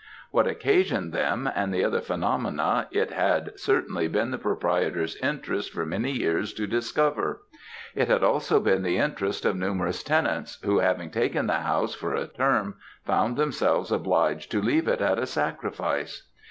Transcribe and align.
What 0.31 0.47
occasioned 0.47 1.13
them 1.13 1.47
and 1.53 1.71
the 1.71 1.83
other 1.83 2.01
phenomena, 2.01 2.87
it 2.89 3.11
had 3.11 3.53
certainly 3.59 4.07
been 4.07 4.31
the 4.31 4.39
proprietor's 4.39 5.15
interest 5.17 5.71
for 5.71 5.85
many 5.85 6.11
years 6.11 6.53
to 6.55 6.65
discover; 6.65 7.43
it 7.93 8.07
had 8.07 8.23
also 8.23 8.59
been 8.59 8.81
the 8.81 8.97
interest 8.97 9.45
of 9.45 9.55
numerous 9.55 10.01
tenants, 10.01 10.57
who 10.63 10.79
having 10.79 11.11
taken 11.11 11.45
the 11.45 11.59
house 11.59 11.93
for 11.93 12.15
a 12.15 12.25
term, 12.25 12.77
found 13.05 13.37
themselves 13.37 13.91
obliged 13.91 14.49
to 14.53 14.59
leave 14.59 14.87
it 14.87 15.01
at 15.01 15.19
a 15.19 15.27
sacrifice. 15.27 16.23